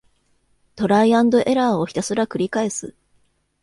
[0.75, 2.95] トライアンドエラーをひたすらくりかえす